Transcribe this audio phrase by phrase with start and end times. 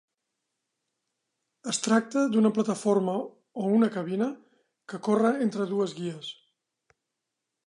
[1.73, 3.19] Es tracta d'una plataforma
[3.65, 4.33] o una cabina
[4.95, 6.37] que corre entre dues guies.